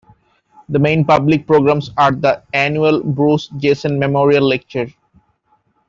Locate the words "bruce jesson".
3.03-3.99